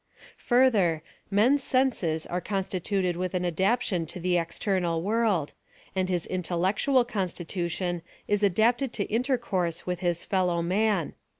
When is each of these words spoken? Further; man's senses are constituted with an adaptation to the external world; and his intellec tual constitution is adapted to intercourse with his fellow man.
Further; 0.49 1.03
man's 1.29 1.61
senses 1.61 2.25
are 2.25 2.41
constituted 2.41 3.15
with 3.15 3.35
an 3.35 3.45
adaptation 3.45 4.07
to 4.07 4.19
the 4.19 4.35
external 4.35 5.03
world; 5.03 5.53
and 5.95 6.09
his 6.09 6.27
intellec 6.27 6.77
tual 6.77 7.07
constitution 7.07 8.01
is 8.27 8.41
adapted 8.41 8.93
to 8.93 9.03
intercourse 9.11 9.85
with 9.85 9.99
his 9.99 10.23
fellow 10.25 10.63
man. 10.63 11.13